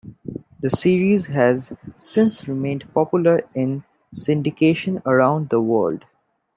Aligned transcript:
The 0.61 0.71
series 0.71 1.27
has 1.27 1.71
since 1.95 2.47
remained 2.47 2.91
popular 2.91 3.41
in 3.53 3.83
syndication 4.15 4.99
around 5.05 5.49
the 5.49 5.61
world. 5.61 6.05